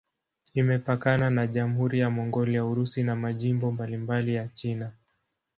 [0.53, 4.91] Imepakana na Jamhuri ya Mongolia, Urusi na majimbo mbalimbali ya China.